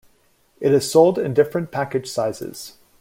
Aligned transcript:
It 0.59 0.71
is 0.71 0.91
sold 0.91 1.19
in 1.19 1.35
different 1.35 1.69
package 1.69 2.09
sizes. 2.09 2.79